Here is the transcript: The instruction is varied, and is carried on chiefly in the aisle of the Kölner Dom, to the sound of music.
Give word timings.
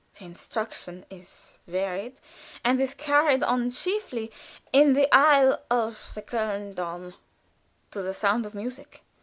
The 0.17 0.25
instruction 0.25 1.05
is 1.11 1.59
varied, 1.67 2.19
and 2.63 2.81
is 2.81 2.95
carried 2.95 3.43
on 3.43 3.69
chiefly 3.69 4.31
in 4.73 4.93
the 4.93 5.07
aisle 5.13 5.61
of 5.69 6.13
the 6.15 6.23
Kölner 6.23 6.73
Dom, 6.73 7.13
to 7.91 8.01
the 8.01 8.11
sound 8.15 8.47
of 8.47 8.55
music. 8.55 9.03